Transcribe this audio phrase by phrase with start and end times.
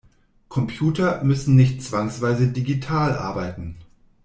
[0.49, 3.77] Computer müssen nicht zwangsweise digital arbeiten.